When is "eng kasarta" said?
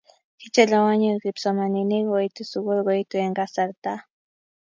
3.23-3.93